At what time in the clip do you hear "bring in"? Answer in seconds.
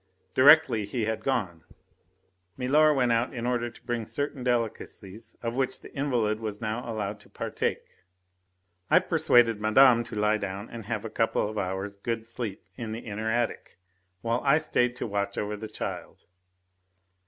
3.83-4.07